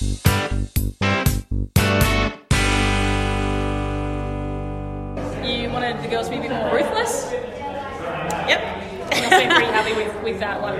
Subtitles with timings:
[0.00, 0.08] You
[5.68, 7.30] wanted the girls to be a bit more ruthless.
[7.30, 9.12] Yep.
[9.12, 10.78] Seem pretty happy with, with that one.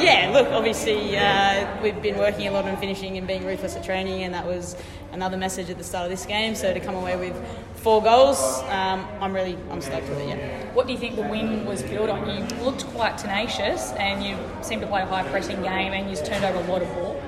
[0.00, 3.82] Yeah, look, obviously uh, we've been working a lot on finishing and being ruthless at
[3.82, 4.76] training, and that was
[5.10, 6.54] another message at the start of this game.
[6.54, 7.34] So to come away with
[7.74, 10.28] four goals, um, I'm really I'm stoked with it.
[10.28, 10.74] Yeah.
[10.74, 12.30] What do you think the win was built on?
[12.30, 16.14] You looked quite tenacious, and you seemed to play a high pressing game, and you
[16.24, 17.20] turned over a lot of ball.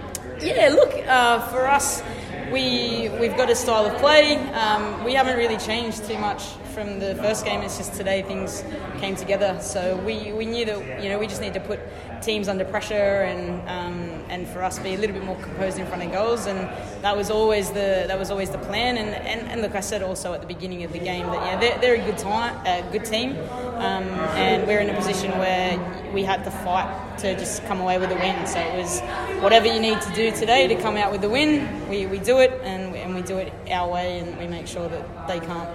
[0.43, 2.03] Yeah, look, uh, for us,
[2.51, 4.37] we we've got a style of play.
[4.53, 7.61] Um, we haven't really changed too much from the first game.
[7.61, 8.65] It's just today things
[8.99, 9.59] came together.
[9.61, 11.81] So we, we knew that you know we just need to put
[12.23, 15.87] teams under pressure and um, and for us be a little bit more composed in
[15.87, 16.47] front of goals.
[16.47, 16.59] And
[17.03, 18.97] that was always the that was always the plan.
[18.97, 21.61] And, and, and look, I said also at the beginning of the game that yeah
[21.61, 23.33] they're, they're a good time, a good team,
[23.77, 24.05] um,
[24.37, 25.79] and we're in a position where
[26.13, 28.47] we had to fight to just come away with a win.
[28.47, 29.01] So it was
[29.43, 31.89] whatever you need to do today to come out with the win.
[31.89, 34.89] We, we do it and, and we do it our way and we make sure
[34.89, 35.69] that they can't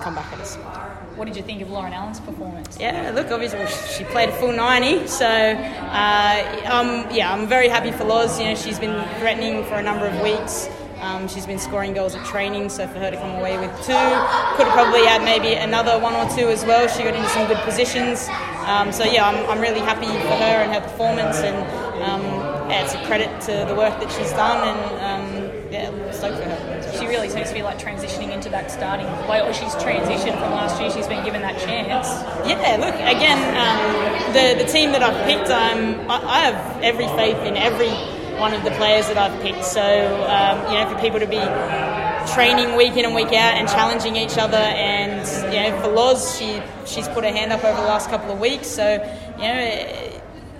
[0.00, 0.56] come back at us.
[1.16, 2.78] What did you think of Lauren Allan's performance?
[2.78, 7.90] Yeah, look, obviously she played a full 90, so uh, um, yeah, I'm very happy
[7.90, 8.38] for Loz.
[8.38, 10.68] You know, she's been threatening for a number of weeks.
[11.00, 13.92] Um, she's been scoring goals at training, so for her to come away with two,
[14.56, 16.88] could have probably had maybe another one or two as well.
[16.88, 18.28] She got into some good positions.
[18.66, 21.56] Um, so yeah, I'm, I'm really happy for her and her performance, and
[22.02, 22.22] um,
[22.68, 26.48] yeah, it's a credit to the work that she's done, and um, yeah, stoked for
[26.48, 26.98] her.
[26.98, 30.52] She really seems to be like transitioning into that starting way, or she's transitioned from
[30.52, 30.90] last year.
[30.90, 32.08] She's been given that chance.
[32.48, 33.38] Yeah, look again.
[33.56, 37.90] Um, the the team that I've picked, um, I, I have every faith in every
[38.38, 39.64] one of the players that I've picked.
[39.64, 41.42] So um, you know, for people to be
[42.34, 46.38] training week in and week out and challenging each other, and you know, for Loz,
[46.38, 48.68] she she's put her hand up over the last couple of weeks.
[48.68, 48.92] So
[49.38, 49.60] you know.
[49.60, 50.07] It,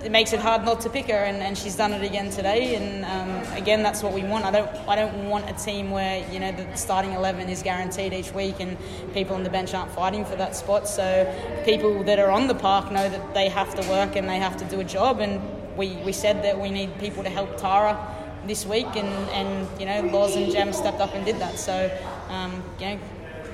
[0.03, 2.75] it makes it hard not to pick her, and, and she's done it again today.
[2.75, 4.45] And um, again, that's what we want.
[4.45, 8.13] I don't, I don't want a team where you know the starting eleven is guaranteed
[8.13, 8.77] each week, and
[9.13, 10.87] people on the bench aren't fighting for that spot.
[10.87, 11.25] So
[11.65, 14.57] people that are on the park know that they have to work and they have
[14.57, 15.19] to do a job.
[15.19, 15.41] And
[15.77, 17.97] we, we said that we need people to help Tara
[18.45, 21.59] this week, and, and you know Loz and Jem stepped up and did that.
[21.59, 21.91] So
[22.29, 22.99] um, you know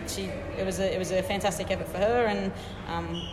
[0.08, 0.24] she
[0.59, 2.52] it was a it was a fantastic effort for her, and
[2.88, 3.28] um,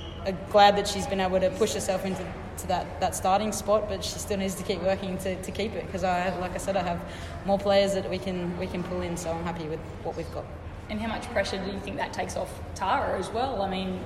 [0.50, 2.24] glad that she's been able to push herself into
[2.58, 5.72] to that, that starting spot, but she still needs to keep working to, to keep
[5.74, 7.00] it because I like I said I have
[7.44, 10.32] more players that we can we can pull in, so I'm happy with what we've
[10.32, 10.44] got.
[10.90, 13.62] And how much pressure do you think that takes off Tara as well?
[13.62, 14.00] I mean,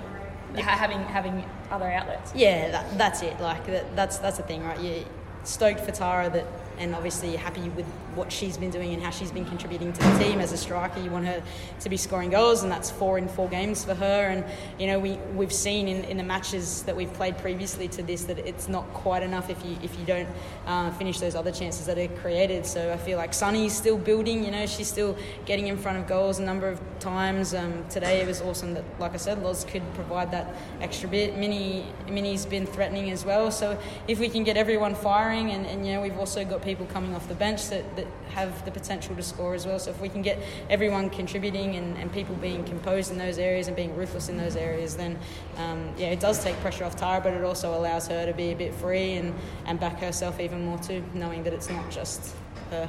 [0.55, 2.33] having having other outlets.
[2.35, 3.39] Yeah, that, that's it.
[3.41, 4.81] Like that, that's that's the thing, right?
[4.81, 5.05] You
[5.45, 6.47] stoked for Tara that
[6.79, 10.19] and obviously happy with what she's been doing and how she's been contributing to the
[10.19, 11.01] team as a striker.
[11.01, 11.43] You want her
[11.81, 14.29] to be scoring goals, and that's four in four games for her.
[14.29, 14.45] And
[14.79, 18.25] you know, we we've seen in, in the matches that we've played previously to this
[18.25, 20.29] that it's not quite enough if you if you don't
[20.67, 22.67] uh, finish those other chances that are created.
[22.67, 24.45] So I feel like Sunny's still building.
[24.45, 27.55] You know, she's still getting in front of goals a number of times.
[27.55, 31.37] Um, today it was awesome that, like I said, Loz could provide that extra bit.
[31.37, 33.51] Minnie Minnie's been threatening as well.
[33.51, 36.85] So if we can get everyone firing, and, and you know, we've also got people
[36.87, 39.79] coming off the bench that, that have the potential to score as well.
[39.79, 40.39] So if we can get
[40.69, 44.57] everyone contributing and, and people being composed in those areas and being ruthless in those
[44.57, 45.17] areas, then
[45.57, 48.51] um, yeah, it does take pressure off Tara, but it also allows her to be
[48.51, 49.33] a bit free and,
[49.65, 52.35] and back herself even more too, knowing that it's not just
[52.71, 52.87] her.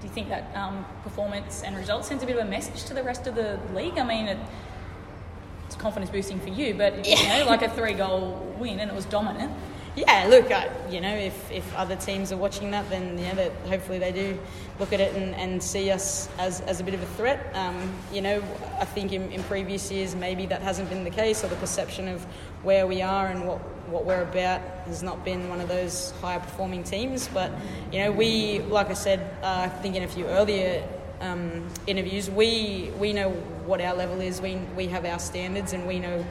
[0.00, 2.94] Do you think that um, performance and results sends a bit of a message to
[2.94, 3.98] the rest of the league?
[3.98, 4.38] I mean, it,
[5.66, 8.94] it's confidence boosting for you, but you know, like a three goal win and it
[8.94, 9.52] was dominant.
[9.96, 13.52] Yeah, look, I, you know, if, if other teams are watching that, then yeah, that
[13.66, 14.38] hopefully they do
[14.78, 17.50] look at it and, and see us as, as a bit of a threat.
[17.54, 18.42] Um, you know,
[18.78, 22.08] I think in, in previous years maybe that hasn't been the case, or the perception
[22.08, 22.22] of
[22.62, 23.58] where we are and what,
[23.88, 27.28] what we're about has not been one of those higher performing teams.
[27.28, 27.50] But
[27.90, 30.86] you know, we, like I said, uh, I think in a few earlier
[31.22, 33.30] um, interviews, we we know
[33.64, 34.42] what our level is.
[34.42, 36.22] We we have our standards, and we know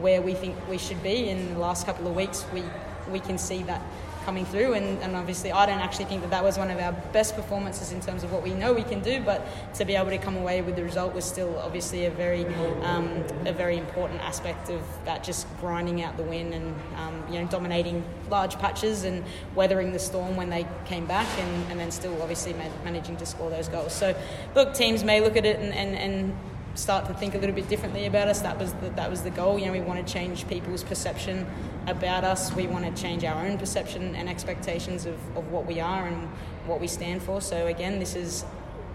[0.00, 1.30] where we think we should be.
[1.30, 2.62] In the last couple of weeks, we
[3.10, 3.82] we can see that
[4.24, 4.74] coming through.
[4.74, 7.92] And, and obviously, I don't actually think that that was one of our best performances
[7.92, 9.20] in terms of what we know we can do.
[9.20, 12.46] But to be able to come away with the result was still obviously a very
[12.82, 15.22] um, a very important aspect of that.
[15.22, 19.22] Just grinding out the win and um, you know dominating large patches and
[19.54, 23.50] weathering the storm when they came back, and, and then still obviously managing to score
[23.50, 23.92] those goals.
[23.92, 24.16] So
[24.54, 26.36] look, teams may look at it and, and, and
[26.74, 28.40] start to think a little bit differently about us.
[28.40, 29.58] That was the, that was the goal.
[29.58, 31.46] You know, we want to change people's perception
[31.86, 32.52] about us.
[32.54, 36.28] We want to change our own perception and expectations of, of what we are and
[36.66, 37.40] what we stand for.
[37.40, 38.44] So again, this is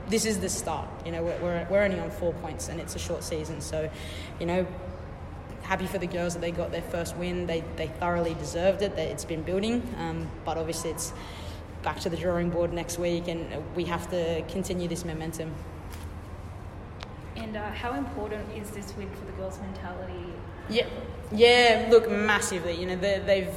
[0.10, 0.90] this is the start.
[1.06, 3.62] You know, we're, we're, only on four points and it's a short season.
[3.62, 3.92] So,
[4.40, 4.66] you know,
[5.62, 7.46] happy for the girls that they got their first win.
[7.46, 8.98] They they thoroughly deserved it.
[8.98, 11.14] It's been building, um, but obviously it's
[11.84, 15.54] back to the drawing board next week, and we have to continue this momentum.
[17.50, 20.34] And uh, how important is this win for the girls' mentality?
[20.70, 20.86] Yeah,
[21.32, 21.88] yeah.
[21.90, 22.80] Look, massively.
[22.80, 23.50] You know, they've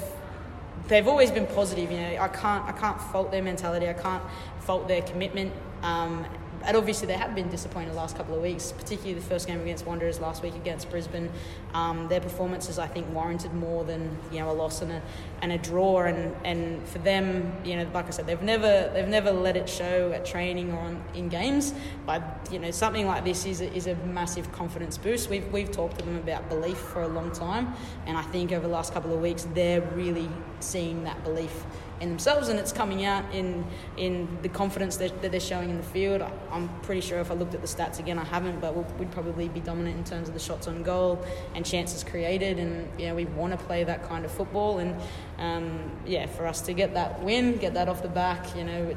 [0.88, 1.92] they've always been positive.
[1.92, 3.90] You know, I can't I can't fault their mentality.
[3.90, 4.22] I can't
[4.60, 5.52] fault their commitment.
[5.82, 6.24] Um,
[6.64, 9.60] and obviously they have been disappointed the last couple of weeks, particularly the first game
[9.60, 11.30] against Wanderers last week against Brisbane.
[11.74, 15.02] Um, their performances, I think, warranted more than you know a loss and a
[15.40, 16.02] and a draw.
[16.02, 19.68] And, and for them, you know, like I said, they've never they've never let it
[19.68, 21.74] show at training or on, in games.
[22.06, 25.30] But you know, something like this is a, is a massive confidence boost.
[25.30, 27.74] We've we've talked to them about belief for a long time,
[28.06, 30.28] and I think over the last couple of weeks, they're really
[30.60, 31.64] seeing that belief
[32.02, 33.64] in themselves, and it's coming out in
[33.96, 36.20] in the confidence that, that they're showing in the field.
[36.50, 39.12] I'm pretty sure if I looked at the stats again, I haven't, but we would
[39.12, 43.06] probably be dominant in terms of the shots on goal and chances created, and you
[43.06, 44.94] know we want to play that kind of football, and
[45.38, 48.82] um, yeah, for us to get that win, get that off the back, you know.
[48.84, 48.96] It,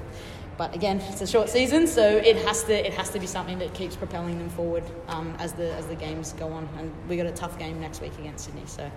[0.58, 3.60] but again, it's a short season, so it has to it has to be something
[3.60, 6.68] that keeps propelling them forward um, as the as the games go on.
[6.80, 8.90] And we got a tough game next week against Sydney, so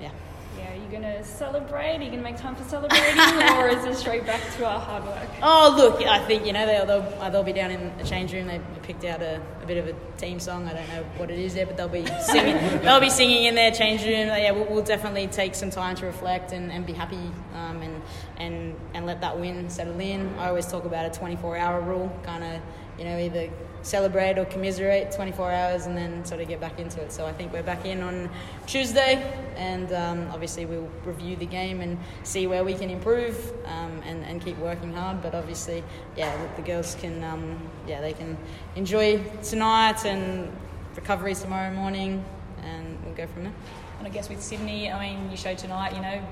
[0.00, 0.12] yeah
[0.58, 1.96] yeah, are you going to celebrate?
[1.96, 3.18] Are you going to make time for celebrating?
[3.56, 5.28] or is it straight back to our hard work?
[5.42, 8.32] Oh, look, I think, you know, they'll, they'll, uh, they'll be down in the change
[8.32, 8.46] room.
[8.46, 10.66] They picked out a, a, bit of a team song.
[10.66, 13.54] I don't know what it is there, but they'll be singing, they'll be singing in
[13.54, 14.28] their change room.
[14.28, 17.89] Yeah, we'll, we'll definitely take some time to reflect and, and be happy um, and,
[18.38, 20.32] and, and let that win settle in.
[20.38, 22.60] I always talk about a 24 hour rule, kind of,
[22.98, 23.50] you know, either
[23.82, 27.12] celebrate or commiserate 24 hours and then sort of get back into it.
[27.12, 28.28] So I think we're back in on
[28.66, 29.22] Tuesday,
[29.56, 34.24] and um, obviously we'll review the game and see where we can improve um, and,
[34.24, 35.22] and keep working hard.
[35.22, 35.82] But obviously,
[36.16, 38.36] yeah, the girls can, um, yeah, they can
[38.76, 40.50] enjoy tonight and
[40.94, 42.24] recovery tomorrow morning,
[42.62, 43.54] and we'll go from there.
[43.98, 46.22] And I guess with Sydney, I mean, you showed tonight, you know,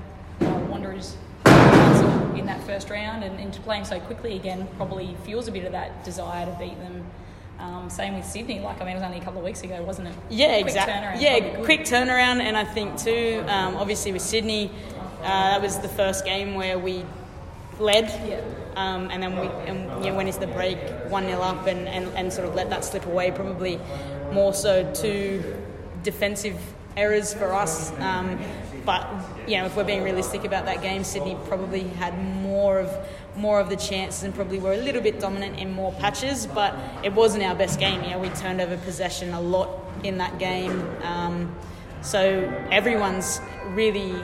[0.69, 1.17] Wanderers
[2.39, 5.53] in that first round and, and to play them so quickly again probably fuels a
[5.53, 7.05] bit of that desire to beat them
[7.59, 8.61] um, same with Sydney.
[8.61, 10.15] Like I mean, it was only a couple of weeks ago, wasn't it?
[10.31, 11.21] Yeah, exactly.
[11.23, 13.45] Yeah, quick turnaround, and I think too.
[13.49, 14.71] Um, obviously, with Sydney,
[15.23, 17.05] uh, that was the first game where we
[17.81, 18.41] led, yeah.
[18.77, 22.07] um, and then we and, know, went into the break one 0 up, and, and,
[22.17, 23.33] and sort of let that slip away.
[23.33, 23.81] Probably
[24.33, 25.57] more so two
[26.05, 26.57] defensive
[26.97, 27.93] errors for us.
[27.99, 28.39] Um,
[28.89, 29.07] but
[29.47, 32.91] you know, if we're being realistic about that game, Sydney probably had more of
[33.37, 36.75] more of the chances and probably were a little bit dominant in more patches, but
[37.05, 38.03] it wasn't our best game.
[38.03, 39.69] You know, we turned over possession a lot
[40.05, 40.83] in that game.
[41.03, 41.55] Um,
[42.01, 42.21] so
[42.71, 44.15] everyone's really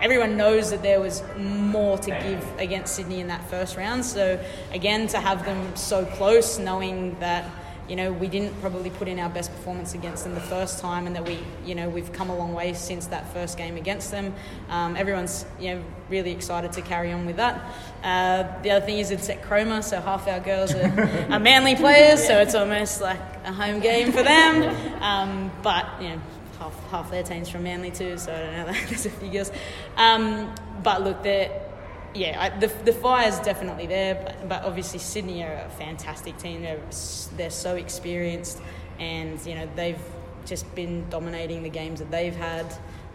[0.00, 4.06] everyone knows that there was more to give against Sydney in that first round.
[4.06, 4.42] So
[4.72, 7.44] again, to have them so close, knowing that
[7.88, 11.06] you know, we didn't probably put in our best performance against them the first time,
[11.06, 14.10] and that we, you know, we've come a long way since that first game against
[14.10, 14.34] them.
[14.68, 17.60] Um, everyone's, you know, really excited to carry on with that.
[18.02, 21.74] Uh, the other thing is it's at Cromer, so half our girls are, are Manly
[21.74, 25.02] players, so it's almost like a home game for them.
[25.02, 26.20] Um, but you know,
[26.58, 28.80] half half their team's from Manly too, so I don't know.
[28.88, 29.50] There's a few girls.
[29.96, 31.61] Um, but look, they're
[32.14, 36.62] yeah, I, the the fire's definitely there, but, but obviously Sydney are a fantastic team.
[36.62, 36.80] They're
[37.36, 38.60] they're so experienced,
[38.98, 40.00] and you know they've
[40.44, 42.66] just been dominating the games that they've had.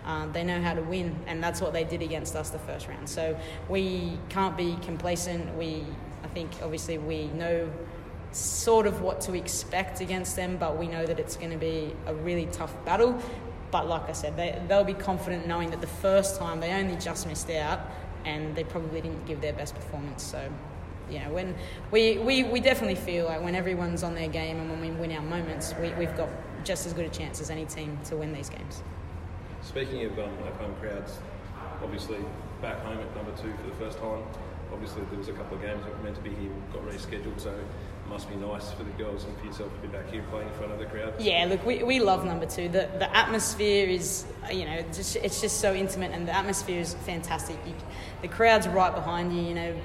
[0.05, 2.88] Uh, they know how to win, and that's what they did against us the first
[2.88, 3.09] round.
[3.09, 5.53] So we can't be complacent.
[5.57, 5.83] We,
[6.23, 7.69] I think, obviously we know
[8.31, 11.94] sort of what to expect against them, but we know that it's going to be
[12.06, 13.21] a really tough battle.
[13.69, 16.95] But like I said, they, they'll be confident knowing that the first time they only
[16.95, 17.81] just missed out
[18.28, 20.22] and they probably didn't give their best performance.
[20.22, 20.52] So,
[21.10, 21.56] you know, when
[21.92, 25.12] we, we, we definitely feel like when everyone's on their game and when we win
[25.14, 26.30] our moments, we, we've got
[26.66, 28.84] just as good a chance as any team to win these games.
[29.62, 30.30] Speaking of um,
[30.60, 31.18] home crowds,
[31.81, 32.18] obviously
[32.62, 34.24] back home at number two for the first time.
[34.74, 37.40] Obviously, there was a couple of games that were meant to be here, got rescheduled,
[37.40, 37.57] so
[38.09, 40.54] must be nice for the girls and for yourself to be back here playing in
[40.56, 41.14] front of the crowd.
[41.19, 42.69] Yeah, look, we, we love number two.
[42.69, 46.94] The the atmosphere is, you know, just, it's just so intimate, and the atmosphere is
[46.94, 47.57] fantastic.
[47.66, 47.73] You,
[48.21, 49.42] the crowd's right behind you.
[49.42, 49.76] You know,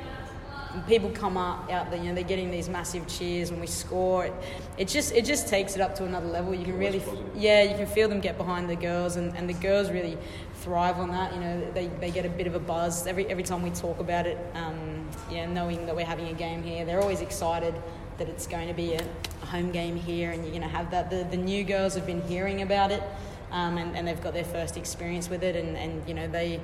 [0.86, 2.00] people come up out there.
[2.00, 4.26] You know, they're getting these massive cheers when we score.
[4.26, 4.34] It,
[4.78, 6.54] it just it just takes it up to another level.
[6.54, 7.02] You can really,
[7.34, 10.16] yeah, you can feel them get behind the girls, and, and the girls really
[10.62, 11.34] thrive on that.
[11.34, 13.98] You know, they, they get a bit of a buzz every every time we talk
[13.98, 14.38] about it.
[14.54, 17.74] Um, yeah, knowing that we're having a game here, they're always excited
[18.22, 19.04] that it's going to be a,
[19.46, 21.10] home game here, and you're going to have that.
[21.10, 23.02] The the new girls have been hearing about it.
[23.50, 26.58] Um, and, and they've got their first experience with it, and, and you know they,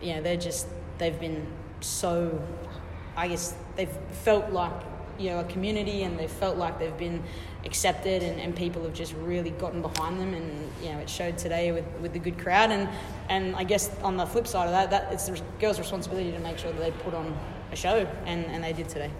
[0.00, 1.46] you know they're just they've been
[1.80, 2.40] so,
[3.14, 4.72] I guess they've felt like
[5.18, 7.22] you know a community, and they've felt like they've been
[7.66, 11.36] accepted, and, and people have just really gotten behind them, and you know it showed
[11.36, 12.88] today with, with the good crowd, and
[13.28, 16.38] and I guess on the flip side of that, that it's the girls' responsibility to
[16.38, 17.36] make sure that they put on
[17.70, 19.10] a show, and, and they did today.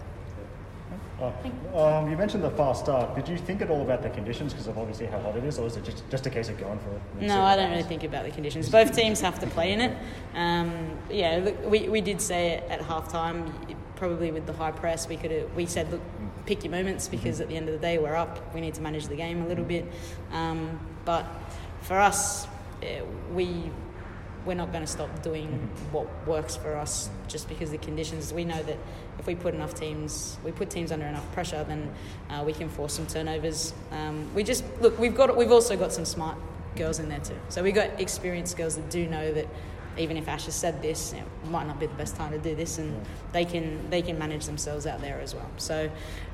[1.21, 1.33] Oh,
[1.75, 3.15] um, you mentioned the fast start.
[3.15, 5.59] Did you think at all about the conditions because of obviously how hot it is,
[5.59, 7.01] or is it just, just a case of going for it?
[7.27, 8.69] No, I don't really think about the conditions.
[8.69, 9.97] Both teams have to play in it.
[10.33, 13.53] Um, yeah, look, we, we did say at halftime.
[13.95, 16.01] Probably with the high press, we could we said, look,
[16.47, 18.51] pick your moments because at the end of the day we're up.
[18.55, 19.85] We need to manage the game a little bit.
[20.31, 21.27] Um, but
[21.81, 22.47] for us,
[22.81, 23.01] eh,
[23.31, 23.69] we
[24.45, 28.33] we're not going to stop doing what works for us just because the conditions.
[28.33, 28.77] We know that
[29.19, 31.93] if we put enough teams, we put teams under enough pressure, then
[32.29, 33.73] uh, we can force some turnovers.
[33.91, 34.97] Um, we just look.
[34.97, 35.35] We've got.
[35.35, 36.37] We've also got some smart
[36.75, 37.37] girls in there too.
[37.49, 39.47] So we've got experienced girls that do know that
[39.97, 42.55] even if Ash has said this, it might not be the best time to do
[42.55, 45.49] this, and they can they can manage themselves out there as well.
[45.57, 45.89] So,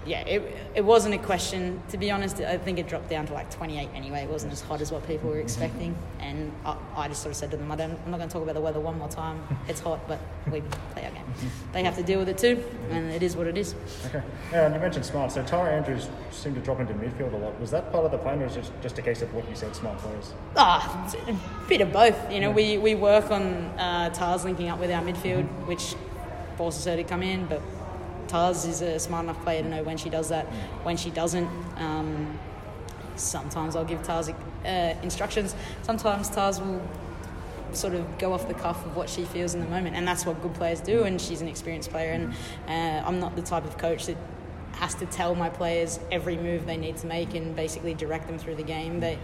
[0.06, 1.82] yeah, it, it wasn't a question.
[1.90, 4.20] To be honest, I think it dropped down to like 28 anyway.
[4.24, 7.38] It wasn't as hot as what people were expecting, and I, I just sort of
[7.38, 9.10] said to them, I don't, I'm not going to talk about the weather one more
[9.10, 9.42] time.
[9.68, 10.62] It's hot, but we
[10.92, 11.26] play our game.
[11.74, 13.76] They have to deal with it too, and it is what it is.
[14.06, 14.24] Okay.
[14.52, 15.32] Yeah, and you mentioned smart.
[15.32, 17.60] So Tara Andrews seemed to drop into midfield a lot.
[17.60, 19.48] Was that part of the plan, or was it just, just a case of what
[19.50, 20.34] you said, smart players?
[20.56, 22.32] Ah, a bit of both.
[22.32, 23.44] You know, we, we work on
[23.78, 25.96] uh, Tars linking up with our midfield, which
[26.58, 27.62] forces her to come in, but
[28.28, 30.46] Tars is a smart enough player to know when she does that,
[30.84, 31.50] when she doesn't.
[31.78, 32.40] Um,
[33.16, 35.56] sometimes I'll give Tars uh, instructions.
[35.84, 36.82] Sometimes Tars will
[37.74, 40.26] sort of go off the cuff of what she feels in the moment, and that's
[40.26, 41.04] what good players do.
[41.04, 42.34] And she's an experienced player, and
[42.68, 44.18] uh, I'm not the type of coach that
[44.74, 48.38] has to tell my players every move they need to make and basically direct them
[48.38, 49.00] through the game.
[49.00, 49.18] They,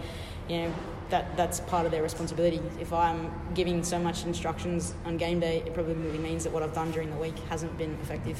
[0.48, 0.74] you know,
[1.10, 2.60] that that's part of their responsibility.
[2.80, 6.74] If I'm giving so much instructions on game day, it probably means that what I've
[6.74, 8.38] done during the week hasn't been effective.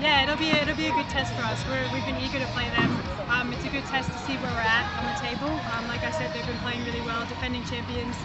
[0.00, 1.62] Yeah, it'll be a, it'll be a good test for us.
[1.68, 2.90] We're, we've been eager to play them.
[3.30, 5.52] Um, it's a good test to see where we're at on the table.
[5.72, 8.16] Um, like I said, they've been playing really well, defending champions,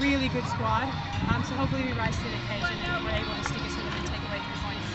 [0.00, 0.88] really good squad.
[1.30, 3.84] Um, so hopefully we rise to the occasion and we're able to stick us with
[3.84, 4.88] them and take away three points.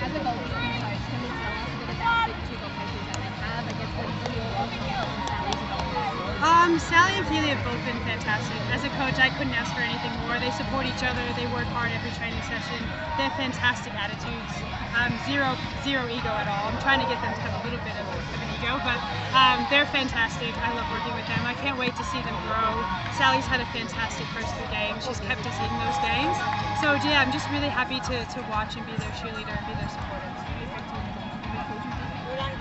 [0.00, 3.18] As a goalkeeping coach, can you tell us a bit about the two goalkeepers that
[3.18, 3.62] they have?
[3.66, 5.71] I guess what is your
[6.02, 6.42] opinion on Sally's involvement?
[6.42, 8.58] Um, Sally and Keely have both been fantastic.
[8.70, 10.38] As a coach, I couldn't ask for anything more.
[10.38, 11.22] They support each other.
[11.34, 12.78] They work hard every training session.
[13.16, 14.54] They have fantastic attitudes.
[14.94, 16.68] Um, zero, zero ego at all.
[16.68, 18.98] I'm trying to get them to have a little bit of, of an ego, but
[19.32, 20.52] um, they're fantastic.
[20.60, 21.42] I love working with them.
[21.46, 22.84] I can't wait to see them grow.
[23.16, 25.06] Sally's had a fantastic first three games.
[25.06, 26.36] She's kept us in those games.
[26.82, 29.74] So yeah, I'm just really happy to, to watch and be their cheerleader and be
[29.74, 30.28] their supporter.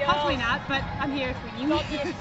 [0.06, 2.16] Hopefully not, but I'm here if we need.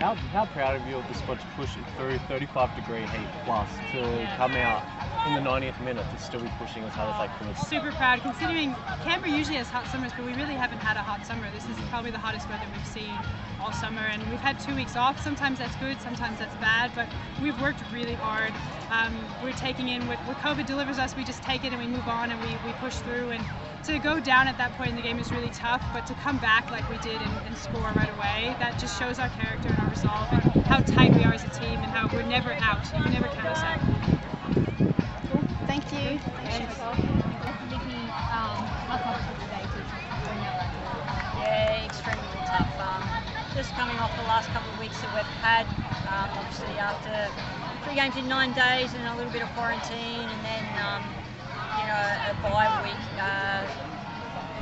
[0.00, 3.28] How, how proud of you of the squad to push it through 35 degree heat
[3.44, 4.82] plus to come out
[5.26, 7.56] in the 90th minute to still be pushing as hard as they could?
[7.66, 11.24] super proud considering Canberra usually has hot summers, but we really haven't had a hot
[11.26, 11.50] summer.
[11.52, 13.12] This is probably the hottest weather we've seen
[13.60, 15.18] all summer, and we've had two weeks off.
[15.22, 17.08] Sometimes that's good, sometimes that's bad, but
[17.40, 18.52] we've worked really hard.
[18.90, 21.88] Um, we're taking in what, what COVID delivers us, we just take it and we
[21.88, 23.30] move on and we, we push through.
[23.30, 23.42] And
[23.84, 26.38] to go down at that point in the game is really tough, but to come
[26.38, 29.78] back like we did and, and score right away, that just shows our character and
[29.78, 32.84] our resolve and how tight we are as a team and how we're never out.
[32.96, 34.13] You can never count us out.
[35.74, 36.20] Thank you.
[38.30, 38.62] Um?
[41.42, 42.70] Yeah, extremely tough.
[42.78, 43.02] Um,
[43.58, 45.66] just coming off the last couple of weeks that we've had,
[46.06, 47.10] um, obviously after
[47.82, 51.02] three games in nine days and a little bit of quarantine, and then um,
[51.74, 53.66] you know a bye week, uh,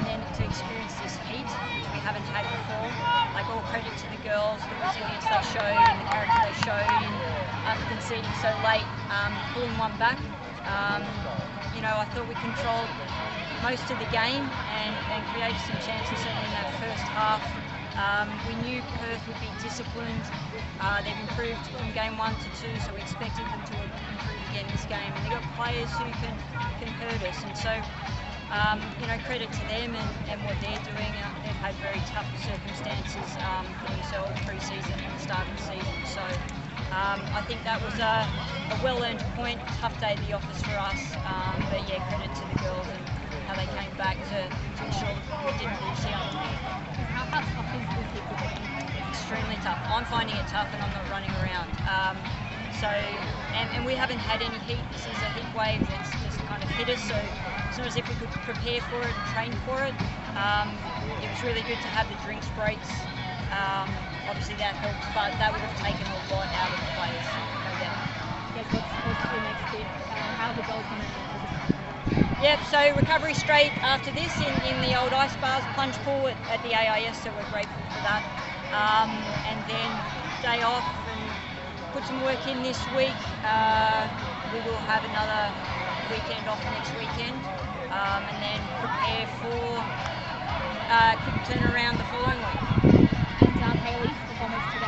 [0.01, 2.89] and then to experience this heat, which we haven't had before.
[3.37, 6.89] Like all credit to the girls, the resilience they showed and the character they showed
[7.05, 7.13] in
[7.69, 10.17] after conceding so late, um, pulling one back.
[10.67, 11.03] Um,
[11.75, 12.91] you know, I thought we controlled
[13.63, 17.43] most of the game and, and created some chances certainly in that first half.
[17.99, 20.25] Um, we knew Perth would be disciplined.
[20.81, 24.67] Uh, they've improved from game one to two, so we expected them to improve again
[24.73, 25.13] this game.
[25.13, 26.35] And they've got players who can,
[26.81, 27.39] can hurt us.
[27.45, 27.73] And so,
[28.51, 31.13] um, you know, credit to them and, and what they're doing.
[31.21, 35.63] Uh, they've had very tough circumstances um, for themselves pre-season and the start of the
[35.63, 35.97] season.
[36.09, 36.25] So
[36.93, 38.29] um, I think that was a,
[38.69, 39.61] a well-earned point.
[39.81, 41.17] Tough day at the office for us.
[41.25, 43.01] Um, but yeah, credit to the girls and
[43.49, 46.21] how they came back to, to ensure that we didn't lose here.
[47.17, 49.09] How, how tough is this heat for you?
[49.09, 49.81] Extremely tough.
[49.89, 51.73] I'm finding it tough and I'm not running around.
[51.89, 52.17] Um,
[52.77, 52.89] so,
[53.57, 54.85] and, and we haven't had any heat.
[54.93, 57.01] This is a heat wave that's just kind of hit us.
[57.09, 57.17] So
[57.69, 59.97] it's not as if we could prepare for it and train for it.
[60.37, 60.77] Um,
[61.25, 62.89] it was really good to have the drinks breaks.
[63.53, 63.92] Um,
[64.43, 67.23] obviously that helps, but that would have taken a lot out of the players,
[67.63, 68.01] no doubt.
[68.57, 69.87] I what's, what's your next bit?
[70.11, 71.07] Uh, how the goals going to
[72.41, 76.39] Yep, so recovery straight after this in, in the old ice bars plunge pool at,
[76.49, 78.25] at the AIS, so we're grateful for that.
[78.73, 80.03] Um, and then
[80.41, 81.39] day off and
[81.93, 83.37] put some work in this week.
[83.45, 84.09] Uh,
[84.51, 85.55] we will have another
[86.09, 87.49] weekend off next weekend.
[87.91, 89.87] um, and then prepare for
[90.89, 92.62] uh, quick turnaround the following week.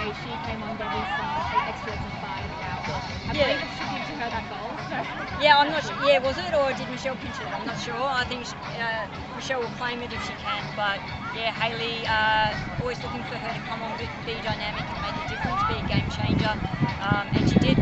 [0.04, 3.04] And Haley's performance today, she came on Debbie's um, extra to five out.
[3.28, 3.46] I Yeah.
[3.46, 4.76] believe it's tribute to her that goal.
[4.88, 4.96] So.
[5.40, 5.96] Yeah, I'm not sure.
[6.00, 7.48] Yeah, was it or did Michelle pinch it?
[7.52, 7.96] I'm not sure.
[7.96, 8.46] I think
[8.78, 10.64] uh, Michelle will claim it if she can.
[10.76, 11.00] But
[11.34, 15.18] yeah, Haley, uh, always looking for her to come on, be, be dynamic and make
[15.18, 16.56] a difference, be a game changer.
[17.00, 17.78] Um, and she did,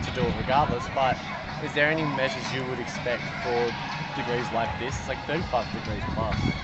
[0.00, 1.20] to do it regardless, but
[1.60, 3.76] is there any measures you would expect for
[4.14, 4.98] degrees like this?
[4.98, 6.56] It's like 35 degrees plus.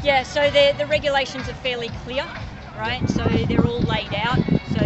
[0.00, 2.30] Yeah, so the the regulations are fairly clear,
[2.74, 3.08] right?
[3.08, 4.80] So they're all laid out, so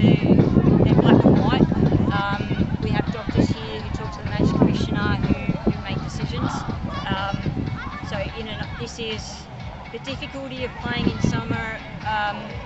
[0.83, 1.65] they're black and white.
[2.11, 6.67] Um, we have doctors here who talk to the match commissioner who, who make decisions.
[7.05, 7.57] Um,
[8.01, 9.49] so in an, this is
[9.93, 12.57] the difficulty of playing in summer um,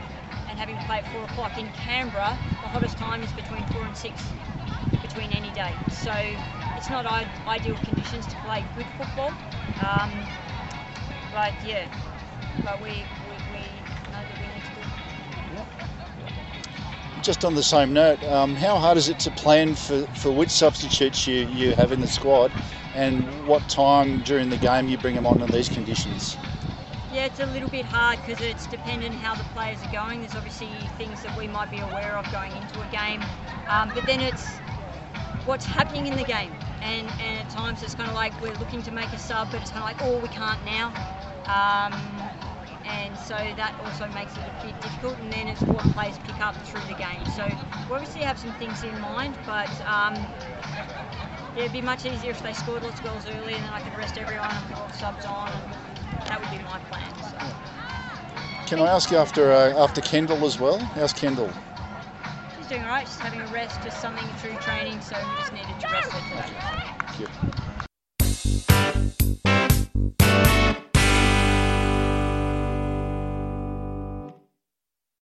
[0.56, 2.38] and having to play at four o'clock in Canberra.
[2.62, 4.24] The hottest time is between four and six
[5.02, 5.72] between any day.
[5.90, 6.12] So
[6.76, 7.04] it's not
[7.46, 9.28] ideal conditions to play good football.
[9.82, 10.10] Um,
[11.30, 11.86] but yeah,
[12.64, 13.60] but we, we, we
[14.10, 15.62] know that we need to do.
[17.22, 20.50] Just on the same note, um, how hard is it to plan for, for which
[20.50, 22.50] substitutes you, you have in the squad
[22.94, 26.36] and what time during the game you bring them on in these conditions?
[27.16, 30.20] Yeah, it's a little bit hard because it's dependent how the players are going.
[30.20, 30.68] There's obviously
[30.98, 33.24] things that we might be aware of going into a game,
[33.70, 34.44] um, but then it's
[35.46, 36.52] what's happening in the game.
[36.82, 39.62] And, and at times it's kind of like we're looking to make a sub, but
[39.62, 40.88] it's kind of like, oh, we can't now.
[41.48, 41.96] Um,
[42.84, 45.16] and so that also makes it a bit difficult.
[45.20, 47.24] And then it's what players pick up through the game.
[47.34, 47.46] So
[47.88, 50.12] we obviously have some things in mind, but um,
[51.56, 53.80] yeah, it'd be much easier if they scored lots of goals early and then I
[53.80, 55.48] could rest everyone and put all subs on.
[55.48, 55.95] And
[56.28, 57.12] that would be my plan.
[57.30, 57.38] So.
[58.66, 60.78] Can I ask you after uh, after Kendall as well?
[60.78, 61.50] How's Kendall?
[62.56, 63.06] She's doing alright.
[63.06, 66.42] She's having a rest, just something through training, so we just needed to rest her
[66.42, 66.56] today.
[67.06, 67.65] Thank you.